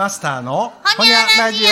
[0.00, 1.68] マスターのほにゃラジオ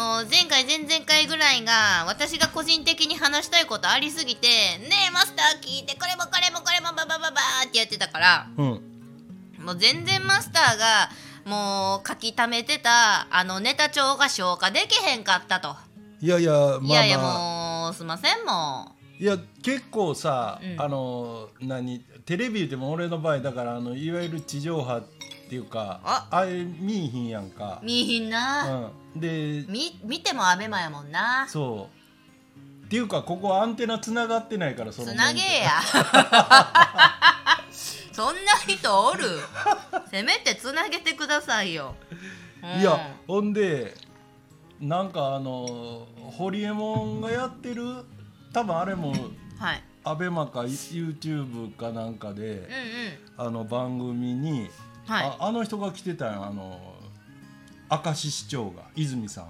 [0.00, 4.46] もう前回前々回ぐらいが私が個人的に話したいことありすぎて
[4.88, 8.66] 「ねえマスター聞いてこれもこれもこれもババババー」ってやってたからうん。
[9.58, 11.10] もう全然マスターが
[11.44, 15.76] もう書き溜めてたあのネタ帳が消化できへんかったと。
[16.22, 16.80] いやいやまあまあ。
[16.80, 20.80] いやいやもうすいませんもいや結構さ、うん。
[20.80, 25.02] あの何テレビ言っても俺の場合だからあのいわゆる地上波っ
[25.48, 26.28] ていうかあ。
[26.30, 27.80] あれ見いひんやんか。
[27.82, 31.46] う、見いひんな、うん、でみ見てもアベマやもんな。
[31.48, 31.88] そ
[32.84, 32.86] う。
[32.86, 35.80] っていうかここアンテナつながってないからそのつなげえや。
[38.12, 39.24] そんな人おる？
[40.10, 41.94] せめてつなげてくださいよ、
[42.62, 42.80] うん。
[42.80, 43.94] いやほんで
[44.78, 48.04] なんかあのホリエモンがやってる
[48.52, 49.12] 多分あれも
[49.58, 53.46] はいアベマか YouTube かなんかでうんうん。
[53.46, 54.68] あの番組に、
[55.06, 55.26] はい。
[55.26, 56.80] ああの人が来てたよあの
[57.90, 59.46] 明石市長が泉さん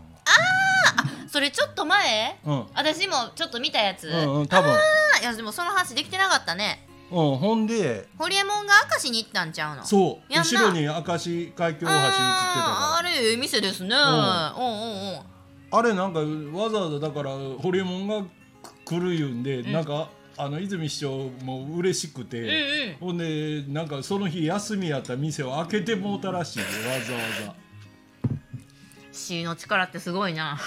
[1.29, 2.39] それちょっと前？
[2.45, 2.67] がうん。
[2.75, 4.71] 私もちょっと見たやつ、うんうん多分。
[4.71, 4.77] あ
[5.23, 6.87] いやでもその話できてなかったね。
[7.11, 9.85] うんほんでホリエモンが明石に行ったんちゃうの？
[9.85, 10.33] そう。
[10.35, 15.15] 後ろに明石海峡大橋映ってたあーあかれええ店ですね、うん、うんうんうん。
[15.15, 15.23] ら
[15.71, 18.25] あれなんかわざわざだからホリエモンが
[18.85, 27.01] 来る言うんで、なんかあの泉市長も嬉しくて、うんうんほんでなんかその日休みやった店を開けてもうたらしいよわ
[27.41, 27.55] ざわ
[29.13, 30.59] C の力ってすごいな。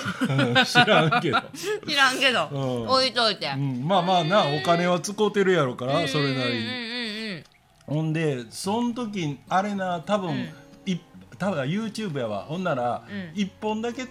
[0.53, 1.41] ざ知らんけど、
[1.87, 2.87] 知らんけど、うん。
[2.87, 7.43] 置いといて、うん、まあまあなお金は使うてるやろからそれなりに。
[7.87, 10.53] ほんでそん時あれな多分、うん。
[10.85, 10.99] い
[11.37, 12.43] 多分 YouTube やわ。
[12.43, 13.31] ほんなら、うん。
[13.33, 14.07] 一本だけ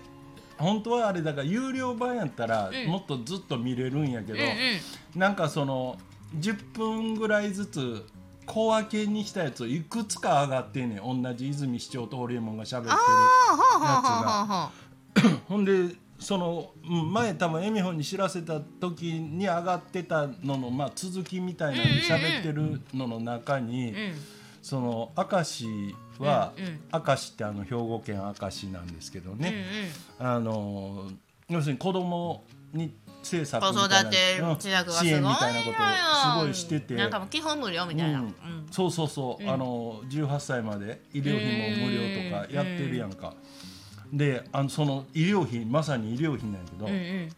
[0.58, 2.90] 本当はあれだから有料版やったら、うん。
[2.90, 4.46] もっとずっと見れるんやけど、うんう
[5.16, 5.20] ん。
[5.20, 5.96] なんかその
[6.38, 8.04] 10分ぐらいずつ
[8.46, 11.22] 小分けにしたやついくつか上がってんねん。
[11.22, 12.96] 同じ泉市長とホリエモンが喋ってるあ
[13.50, 15.30] あはあはあはあはあ。
[15.48, 24.14] ほんでそのうん前多分エミホンに知らせた時に上がってたのの、まあ、続きみたいなのに喋ってるのの中に、うん。
[24.62, 26.80] その明石は、うんうん。
[26.92, 29.64] 明石ってあの兵庫県明石なんですけどね、
[30.18, 31.10] あの
[31.48, 34.16] 要するに子供に政策み子たい育なて
[34.60, 35.08] 支援がすごい。
[35.08, 36.94] 支援みたいなことをすごいしてて。
[36.94, 38.28] なんかもう基本無料みたいな、ううん。
[38.28, 38.34] ん
[38.70, 39.50] そうそうそう、うん。
[39.50, 43.34] あの18歳まで医療費も無料とかやってるやんか、
[44.12, 47.28] であのその医療費まさに医療費なんやけど、うんうん。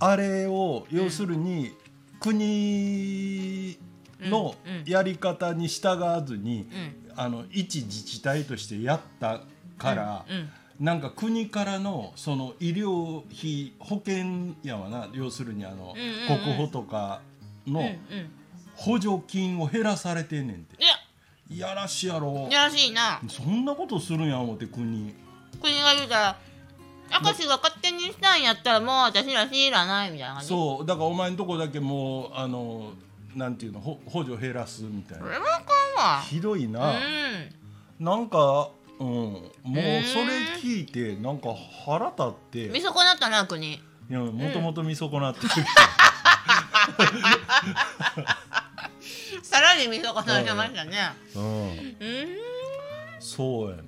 [0.00, 1.74] あれを要するに
[2.20, 3.76] 国
[4.22, 4.84] のうんうん。
[4.86, 9.42] やり方に従わずに、うんあの一自治体としてやった
[9.76, 10.48] から、うん
[10.80, 16.42] なんか国からのその医療費保険やわな要するにあの、うんうんうん。
[16.42, 17.20] 国保とか
[17.66, 17.98] のうんうん。
[18.76, 20.82] 補助金を減らされてんねんて。
[20.82, 20.94] いや。
[21.50, 22.48] いやらしいやろ。
[22.50, 23.20] やらしいな。
[23.28, 25.14] そんなことするんや思って国。
[25.60, 26.38] 国が言うたら
[27.22, 30.48] 明石が勝手にしたんやったらもう私ら知らないみたいな感じ。
[30.48, 30.86] そう。
[30.86, 32.94] だからお前んとこだけもうあの
[33.34, 35.24] なんていうのほ補助減らすみたいな。
[35.24, 35.72] それはあか
[36.28, 38.04] ひどいな、うん。
[38.04, 39.06] なんかうん。
[39.06, 39.42] もう
[40.04, 41.48] それ聞いてなんか
[41.86, 42.68] 腹立って。
[42.68, 43.78] 見損なったな国い
[44.08, 45.48] やもともと見損なってる。
[45.48, 45.66] けど、
[49.42, 50.98] さらに見損なってましたね。
[51.34, 51.96] うん、うん。
[53.20, 53.82] そうやね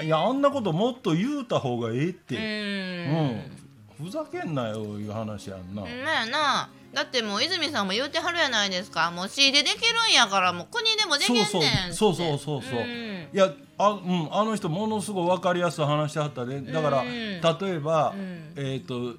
[0.00, 0.06] うん。
[0.06, 2.40] いやあんなこともっと言うた方がええっうて、ん。
[4.00, 4.06] うん。
[4.06, 9.10] ふざけんなよいう話やんな、うんまやなだってもう泉さんも言うてはるやないですか。
[9.10, 12.82] もう C でできるんやからもう国でもできんねんそうそうそうそうそうう。
[12.82, 13.28] ん。
[13.32, 16.60] いやあ,、うん、あの人ものすごい分かりやすく話してはったで。
[16.60, 17.40] だから、うん例
[17.76, 18.52] えば、うん。
[18.56, 19.14] えっ、と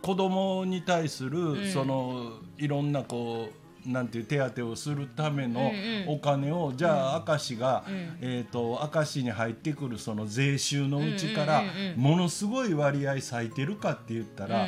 [0.00, 1.72] 子供に対する、ん。
[1.72, 3.58] そのいろんなこう
[3.88, 5.72] なんていう手当をするための
[6.08, 8.18] お金を、じゃあ明石が、うん。
[8.20, 11.64] えー、と明石に入ってくるその税収のうちから
[11.96, 14.66] ものすごい割合割いてるかって言ったら、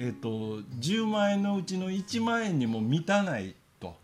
[0.00, 3.96] えー、と10万円のうちの1万円にも満たないと。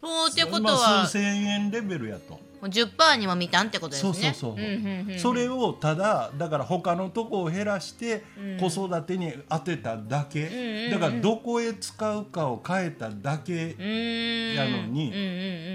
[0.00, 2.34] そうってこと今は数千円レベルやと。
[2.34, 4.12] もう10%にも満たんってことですね。
[4.12, 8.58] そうそうそう、んうんうんそれをただだから他のとこを減らしてうん。
[8.58, 10.90] 子育てに当てただけ、うんうんうん。
[10.92, 13.74] だからどこへ使うかを変えただけ、
[14.54, 15.26] やのにうんうん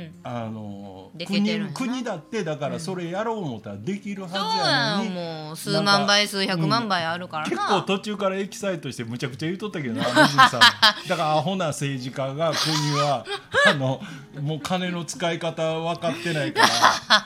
[0.04, 10.60] うんあの国国だってだからそれやろう思ったらできるはずそうやのに、もう数万倍数百万倍あるから結な、構途中からエキサイトしてむちゃくちゃ言うとったけどなさん。
[11.08, 13.26] だからアホな政治家が国は
[13.66, 14.02] あの
[14.42, 16.68] もう金の使い方分かってないから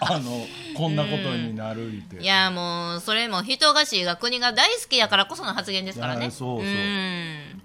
[0.02, 0.46] あの
[0.78, 2.18] こんなことになる言って。
[2.18, 6.30] いやもうそれも人がしが国が大好きやからこその発言ですからね。
[6.30, 7.62] そうそうん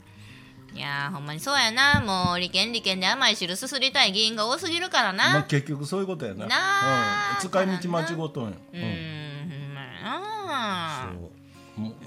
[0.74, 2.00] いやーほんまにそうやな。
[2.00, 6.46] もう利権利権で甘い汁すすりたい議員が多すぎるからな、まあ、結局そういうことやな。
[6.46, 9.74] なあうん、使い道間違うとんよ、うーん。
[9.74, 11.12] まやな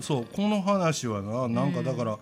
[0.01, 2.19] そうこの話はななんかだから、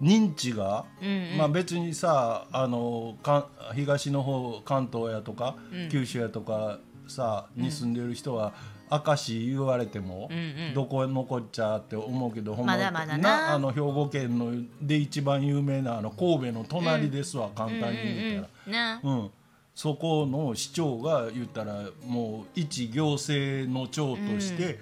[0.00, 1.38] 認知が、うんうん。
[1.38, 5.88] まあ別にさあのか東の方関東やとか、うん。
[5.88, 8.52] 九州やとかさに住んでる人は、
[8.90, 10.74] 明石言われても、うんうん。
[10.74, 13.54] どこのこっちゃって思うけどほんままだまだな。
[13.54, 18.48] あの兵庫県ので一番有名なあの神戸の隣ですわ、簡単に言ったら。
[18.66, 19.00] うんな。
[19.02, 19.30] うん、
[19.74, 24.80] そこの市長が言ったらもう一行政の長として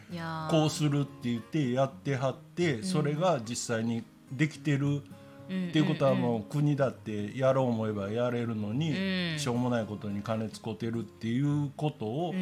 [0.50, 5.02] こうするって言ってやってはってそれが実際にできてる
[5.46, 9.38] っていうことはもう国だってやろう思えばやれるのにうん。
[9.38, 12.34] しょうもないことに金使ってるっていうことを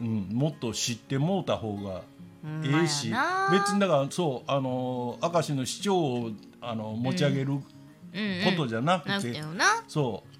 [0.00, 2.02] う、んうん、もっと知ってもうた方が
[2.64, 3.10] ええし。
[3.10, 6.30] な別にだからそうあの明石の市長を
[6.60, 7.62] あの持ち上げるこ
[8.56, 9.84] とじゃなくなくて、てよな。
[9.88, 10.34] そう。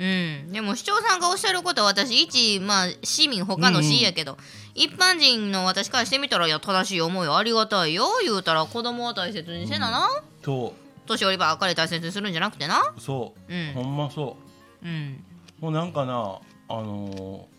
[0.00, 4.38] うん、でも市長さんがおっしゃることは私一、まあ、市民他の市やけど、
[4.76, 10.08] 一般人の私からしてみたらいや正しい思いはありがたいよ言うたら子供を大切にせなな、
[10.44, 10.72] そう。
[11.06, 12.94] 年寄りばっかり大切にするんじゃなくてな。
[12.98, 13.72] そう、うん。
[13.74, 14.36] ほんまそ
[14.82, 14.86] う。
[14.86, 15.24] うん。
[15.58, 16.38] もうなんかな
[16.68, 17.57] あのー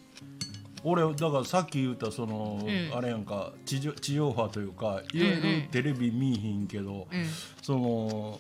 [0.84, 2.98] 俺だからさっき言ったその、うん。
[2.98, 7.26] あれやんか地上地上波というかいわゆるテレビ見いひんけど、うん。
[7.62, 8.40] その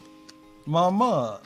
[0.65, 1.41] まあま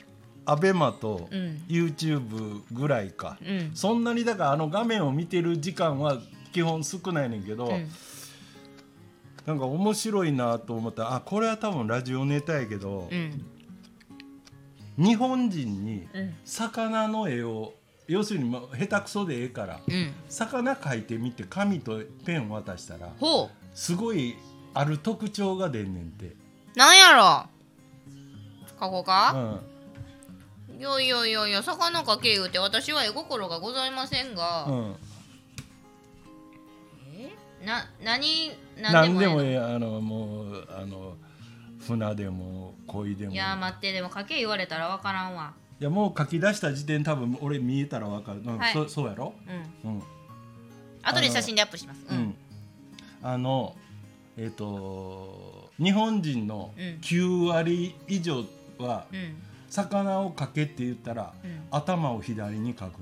[0.46, 1.64] あアベマとうん。
[1.68, 3.72] YouTube ぐらいか、うん。
[3.74, 6.18] そんなにだからあの画面を見てる時間は
[6.52, 7.90] 基本少ないねんけど、うん。
[9.46, 13.46] なんか面白いなと思ったらあこれは多分ラジオネタやけどう、ん。
[14.98, 16.36] 日本人にうん。
[16.46, 17.74] 魚の絵を
[18.08, 20.14] 要するにまあ下手くそでええからうん。
[20.30, 23.50] 魚描いてみて紙とペン渡したらほう。
[23.74, 24.36] すごい
[24.74, 26.36] ある特徴が出んねんて、
[26.76, 27.48] なんやろ？
[28.80, 29.62] 書こううか、ん。
[30.80, 34.96] いやいやいやいや魚かけ言うて私は絵心がございませんが、うん、
[37.16, 37.32] え？
[37.66, 38.52] な何
[38.82, 41.16] 何何でもええあのもうあの
[41.80, 43.32] 船でも鯉でも。
[43.32, 48.74] いや待ってでもかけ言われたらわからんわいやもう書き出した時点多分俺見えたら分かる、うんはい。
[48.74, 49.34] そそうやろ、
[49.84, 49.92] うん。
[49.92, 50.04] うん。
[51.02, 52.06] 後で写真でアップします。
[52.10, 52.20] ううん。
[52.22, 52.36] ん、
[53.22, 53.76] あの
[54.38, 56.84] えっ、と日本人のうん。
[57.02, 58.46] 9割以上
[58.78, 59.36] はうん。
[59.70, 61.60] 魚を描けって言ったら、うん。
[61.70, 62.88] 頭を左に描くの。
[62.90, 63.00] 別に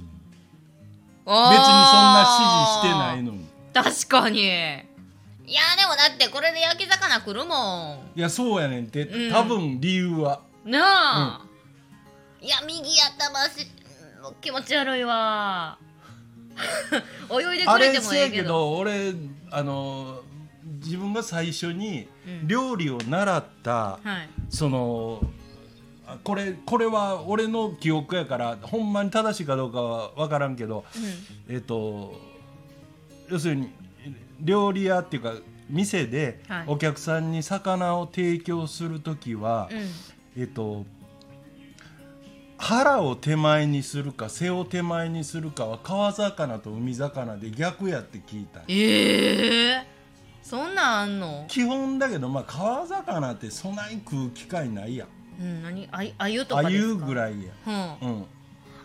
[1.28, 3.46] そんな指示してないのに。
[3.76, 4.40] 確かに。
[4.40, 9.32] いやでもだってこれで焼き魚来るもいやそうやねんって、うん。
[9.32, 10.42] 多分理由は。
[10.66, 11.51] んなあ、
[12.42, 13.68] いや右頭し
[14.42, 15.78] 気持ち悪いわ。
[17.32, 18.50] 泳いであくれてもええけど。
[18.50, 19.14] ど俺
[19.52, 20.22] あの
[20.84, 24.30] 自分が最初にうん料理を習った、はい。
[24.50, 25.24] その
[26.08, 30.84] あこれこれは俺の記憶やからほんまに正しいかどうかは分からんけど
[31.48, 32.20] えっ、と
[33.30, 33.72] 要するに
[34.40, 35.36] 料理屋っていうか
[35.70, 36.64] 店ではい。
[36.66, 39.88] お客さんに魚を提供する時は、うん、うん。
[40.38, 40.88] えっと
[42.64, 49.88] 腹を手前にするか背を手前にするかは川魚と海魚で逆やって聞いたええ
[50.44, 51.46] そんなんあんの？
[51.48, 55.06] 基本だけどまあ川魚ってそない食う機会ないや。
[55.40, 55.88] んうん何？
[55.92, 56.88] ああゆとかあですか？
[56.88, 57.52] ゆぐらいや。
[58.02, 58.10] うん。
[58.10, 58.26] うん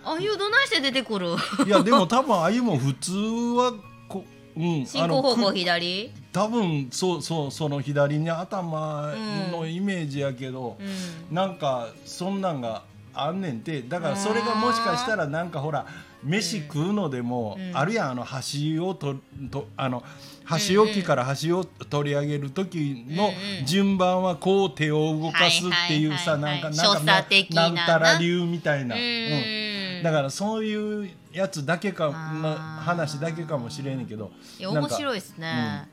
[0.04, 1.34] あゆどないして出てくる？
[1.66, 3.72] いやでも多分あゆも普通は
[4.08, 4.24] こ
[4.56, 6.12] うん進行方向く左？
[6.32, 9.12] 多分そうそうその左に頭
[9.50, 12.84] のイメージやけどう、んなんかそんなんが
[13.16, 13.82] あんねんて。
[13.82, 15.86] だからそれがもしかしたらなんかほら
[16.22, 17.76] 飯食うのでも、うん。
[17.76, 19.16] あるやんあの箸をと
[19.50, 20.02] とあの
[20.44, 23.30] 箸置きから箸を取り上げる時の
[23.64, 27.26] 順番はこう手を動かすっていうさなんかなんかな。
[27.50, 28.96] なんたら流みたいな。
[28.96, 30.02] ううんん。
[30.02, 34.30] だからそういうやつだけかの話だけかもしれんけど。
[34.60, 35.88] 面白いですね、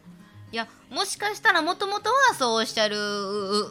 [0.53, 3.00] いやもしかしたらもともとはそうおっしゃるう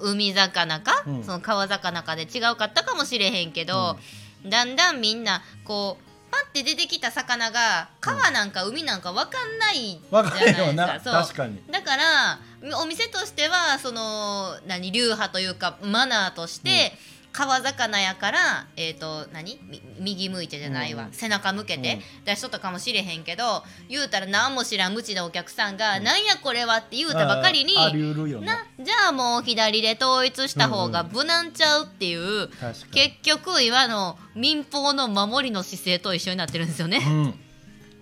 [0.03, 1.23] う海魚か、うん。
[1.23, 3.97] その川魚かで違うかったかもしれへんけど、
[4.45, 11.25] だんだんみんなこうパッて出てきた魚が川なんか海なんか分かんないじゃないですか。
[11.25, 11.47] そう。
[11.71, 12.41] だから
[12.83, 16.95] お店としてはその何流派というかマナーとして、
[17.33, 19.59] 川魚やから、えー、と何？
[19.69, 21.13] み右向いてじゃないわ、うん。
[21.13, 22.01] 背中向けて。
[22.25, 28.41] 出しとったかもしれへんけど言うたら何も知らん無知なお客さんが「なんやこれは」って言うたばかりにね。
[28.41, 32.75] なじゃあもう左で統一した方が無難ちゃうっていう、確かに。
[32.93, 36.99] 結局今の民放の守りの姿勢と一緒になってるんですよね。
[37.05, 37.23] うん。
[37.23, 37.35] うん、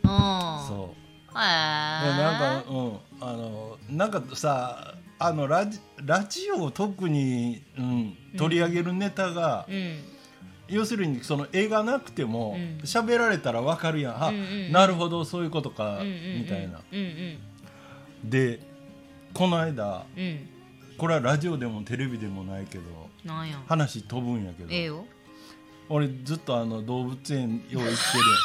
[0.02, 0.94] そ
[1.32, 1.34] う。
[1.34, 2.98] なんかうん。
[3.22, 9.98] あのなんかさあのラジラジオを特に、うん、取り上げるネタが、うん。
[10.66, 12.78] 要するにその絵がなくてもうん。
[12.84, 14.24] 喋、られたらわかるやん。
[14.24, 14.42] あ、うんうん。
[14.42, 16.38] うんなるほどそういうことか、うんうんうん。
[16.40, 16.80] みたいな。
[16.90, 17.38] うんうん
[18.24, 18.60] で
[19.32, 20.48] この間うん。
[20.96, 22.84] これはラジオでもテレビでもないけど
[23.66, 25.06] 話飛ぶんやけど、ええよ
[25.88, 27.96] 俺ずっとあの動物園よう行っ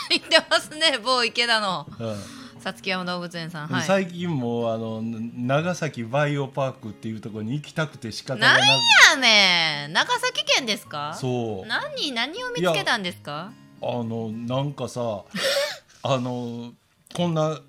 [0.09, 1.85] 言 ってますね某池田の。
[1.99, 3.83] うんさつき山動物園さんはい。
[3.83, 8.75] 最近もうあの長崎バイオパークっていうところに行きたくて仕方がななんや
[9.21, 9.93] ねん。
[9.93, 11.11] 長崎県ですか？
[11.13, 11.67] くそう。
[11.67, 13.51] 何何を見つけたんですか？
[13.83, 15.25] あのなんかさ
[16.01, 16.71] あの
[17.13, 17.59] こんな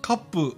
[0.00, 0.56] カップ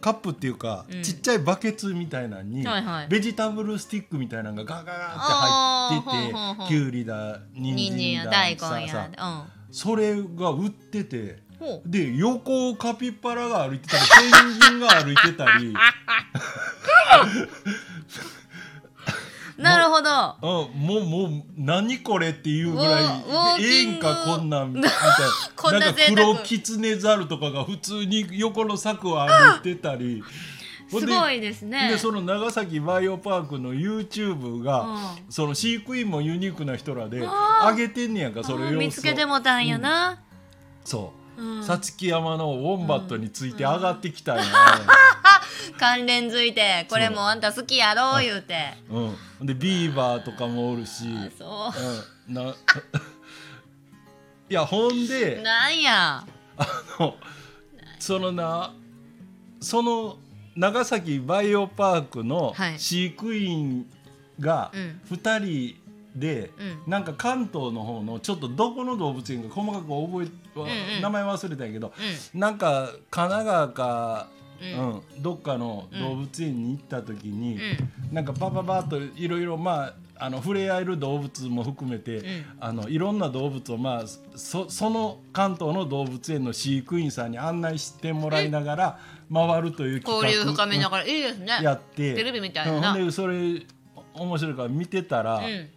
[0.00, 1.02] カップっていうか、うん。
[1.02, 3.08] ちっちゃいバケツみたいなのに、はいはい。
[3.08, 9.10] ベジタブルスティックみたいなのがガガガって入っててきゅうりだ人人参や参だ大さ根やさ
[9.50, 11.44] うそれが売ってて
[11.84, 15.74] で横をカピバラが歩いてたりペンギンが歩いてたり。
[19.56, 20.36] なるほど。
[20.42, 23.04] うん、もうもう何これっていうぐらい
[23.58, 24.90] ええんかこんなんみたい
[25.56, 30.22] こんななんか黒キツネザルとかが普通に横の柵を歩いてたり。
[30.88, 31.90] すでごいですね。
[31.90, 40.20] でその長崎バイオパークの YouTube が、うその飼育員もユニークな人らで上げてんねやんかそれを見つけてもたんやな、
[40.84, 41.02] そう。
[41.20, 41.25] うん
[41.62, 44.44] さつき山のウォンバットについて上がってきたんや、
[45.78, 48.74] 関連づいてこれもあんた好きやろ言うて。
[48.88, 51.72] うん、でビーバーとかもおるし、あそ
[52.28, 52.32] う。
[52.32, 52.42] ん、な
[54.48, 56.24] いやほんでうなんや。
[56.98, 57.16] の
[57.98, 58.72] そのな
[59.60, 60.18] その
[60.54, 62.78] 長崎バイオパークのはい。
[62.78, 63.86] 飼育員
[64.40, 65.00] がうん。
[65.10, 65.85] 2人
[66.16, 66.90] で、うん。
[66.90, 71.02] なんか関東の方のちょっとどこの動物園か細かく覚え、んうん。
[71.02, 71.92] 名前忘れたんやけど、
[72.34, 77.60] うなんか神奈川か、ううんんどっかの動物園に行った時に、ん。
[78.10, 82.44] なんかパパパッといろいろまああの触れ合える動物も含めて、うん。
[82.58, 84.04] あのいろんな動物をまあ
[84.36, 88.98] そその関東の動物園の飼育員さんに案内してもらいながら
[89.30, 91.58] 回るという企画交流深めながらいいですね。
[91.62, 92.14] やって。
[92.14, 92.92] テレビみたいな。
[92.92, 93.04] うん。
[93.04, 93.66] でそれ
[94.14, 95.68] 面白いから見てたら、うん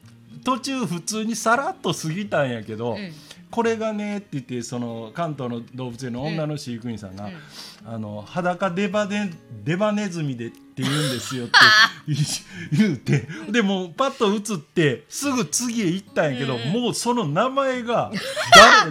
[0.43, 3.11] 途中普通にさらっと過ぎたんやけど、うん。
[3.51, 7.25] これがねって言ってその関東の動物園の女の飼育員さんが
[7.85, 7.93] 「うん。
[7.93, 9.31] あの裸デバネ
[9.63, 11.57] デバネズミでって言うんですよ」って
[12.71, 13.27] 言うて。
[13.49, 18.11] でもうパッと映ってすぐ次へ行ったんやけど、うんもうその名前が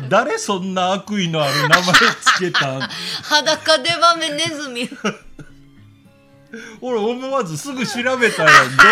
[0.00, 1.84] 誰 誰そんな悪意のある名前
[2.20, 2.80] つけたん？
[2.80, 4.90] 裸デバメネズミ。
[6.80, 8.76] 俺思わずすぐ調べたんやん。
[8.76, 8.82] で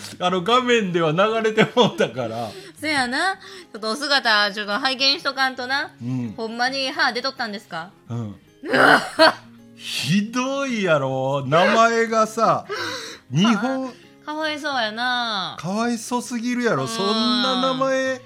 [0.20, 2.48] あの画面では流れてもったから。
[2.80, 3.36] せやな。
[3.36, 5.90] ちょっとお姿ちょっと拝見しとかんとな。
[6.02, 6.34] うん。
[6.36, 7.90] ほんまに歯出とったんですか？
[8.08, 8.36] うん、
[9.76, 11.44] ひどいやろ。
[11.46, 12.66] 名前がさ
[13.30, 13.92] 日本
[14.24, 15.56] かわいそうやな。
[15.58, 16.86] かわいそすぎるやろ。
[16.86, 18.20] そんな名前。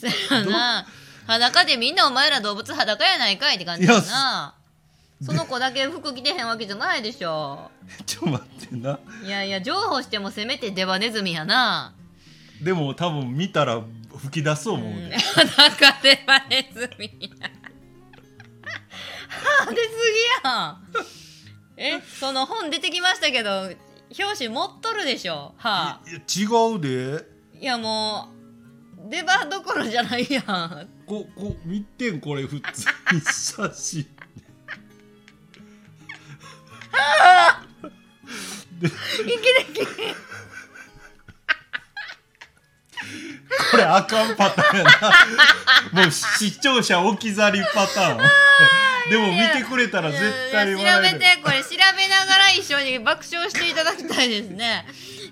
[0.00, 0.86] せやな。
[1.26, 4.54] 裸でみんなお前ら動物裸やないかいって感じやな
[5.22, 7.70] その子だけ服着てへんわけじゃないでしょ。
[8.04, 8.98] ちょっと待ってな。
[9.24, 11.94] いやいや譲歩してもせめてデバネズミやな。
[12.62, 13.82] でも多分見たら
[14.16, 17.50] 吹き出そう思うで、 裸デバネズミや。
[19.28, 19.88] 歯出す
[20.44, 20.84] ぎやん。
[21.78, 23.70] えその本出てきましたけど
[24.18, 25.54] 表紙持っとるでしょ。
[25.56, 27.24] 歯いや違うで。
[27.58, 28.28] いやも
[29.06, 30.88] う出歯どころじゃないやん。
[31.06, 33.20] ここ見てんこれ普通に。
[33.20, 34.15] 写真
[38.80, 38.90] で
[43.70, 44.90] これあかんパターンやな。
[46.02, 48.18] もう視聴者置き去りパターン。
[49.10, 54.84] でも見てくれたら絶対調べてこれ調べながら一緒に爆笑していただきたいですね。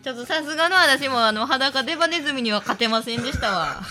[0.02, 3.83] ちょっとさすがの私もあの裸デバネズミには勝てませんでしたわ。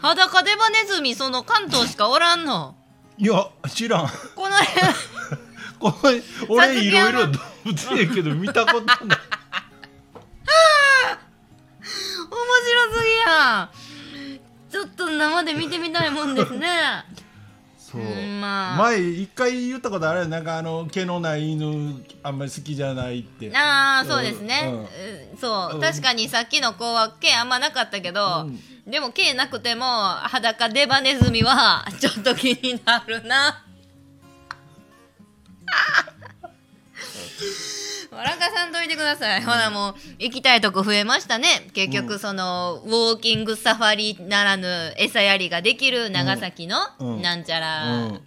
[0.00, 2.76] 裸デバネズミその関東しかおらんの。
[3.16, 4.08] いや知らん。
[4.36, 4.86] この辺
[5.78, 8.98] こ れ俺いろいろ動物園やけど見たことない。
[12.30, 13.70] 面白すぎやん。
[14.70, 16.68] ちょっと生で見てみたいもんですね。
[17.78, 18.76] そう、うんまあ。
[18.76, 23.50] 前一回言ったことあるよなんかあの毛のない犬あんまり好きじゃないって。
[23.56, 24.80] ああそうですね、うん。
[24.80, 24.88] うん。
[25.40, 25.80] そう、うん。
[25.80, 28.60] 確かにさっきの子は毛あんまなかったけど、うん。
[28.90, 33.64] でも毛なくても裸デバネズミはちょっと気になるな
[38.10, 41.68] 笑かさんといてください、ほなもう行きたいとこ増えましたね。
[41.72, 47.22] 結局その、ウォーキングサファリならぬ餌やりができる長崎のうん。
[47.22, 48.20] なんちゃら、うん。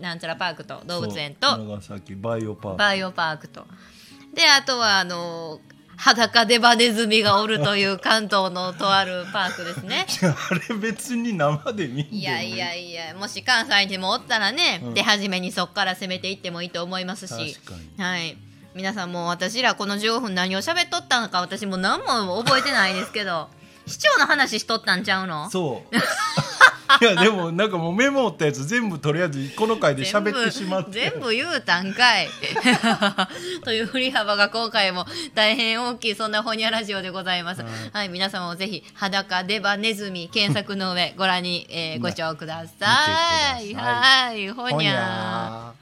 [0.00, 1.56] なんちゃらパークと動物園と。
[1.56, 2.78] 長崎バイオパーク。
[2.78, 3.66] バイオパークと。
[4.34, 5.60] であとはあの
[5.96, 10.06] 裸デバネズミがおるという関東のとあるパークですね。
[10.50, 12.22] あれ別に生で見んでもい。
[12.22, 14.94] やいやいやもし関西にもおったらね、うん。
[14.94, 17.56] 出始めにそっから攻めていってもいいと思いますし。
[17.98, 18.36] はい。
[18.74, 23.48] 皆さんもう私らこの15分何を喋っとったのか私もう何も覚えてないですけど。
[23.86, 25.50] 市長の話しとったんちゃうの？
[25.50, 25.96] そう
[27.02, 30.92] いやでもなんかもうメモったやつ全部とりあえずこの回で喋ってしまって。
[30.92, 32.28] 全部言うたんかい。
[33.64, 37.62] という振り幅が今回も大変大きいそんなホニャラジオでございます。
[37.62, 37.70] はい。
[37.92, 43.62] はい、皆様もぜひ裸デバネズミ検索の上ご覧に、えーご視聴ください。
[43.64, 44.34] 見てください。
[44.34, 45.81] はいホニャほにゃー